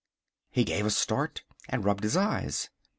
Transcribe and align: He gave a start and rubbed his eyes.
He 0.49 0.63
gave 0.63 0.87
a 0.87 0.89
start 0.89 1.43
and 1.69 1.85
rubbed 1.85 2.01
his 2.03 2.17
eyes. 2.17 2.71